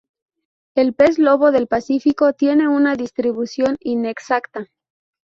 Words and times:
El 0.73 0.95
pez 0.95 1.19
lobo 1.19 1.51
del 1.51 1.67
Pacífico 1.67 2.33
tiene 2.33 2.67
una 2.67 2.95
distribución 2.95 3.77
inexacta. 3.81 4.65